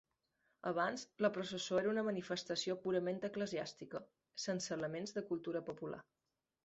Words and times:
Abans 0.69 1.03
la 1.25 1.29
processó 1.35 1.77
era 1.81 1.91
una 1.91 2.05
manifestació 2.07 2.77
purament 2.85 3.21
eclesiàstica, 3.29 4.01
sense 4.47 4.75
elements 4.81 5.15
de 5.19 5.25
cultura 5.29 5.63
popular. 5.69 6.01